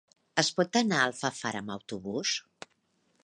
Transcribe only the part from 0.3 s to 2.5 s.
Es pot anar a Alfafar amb autobús?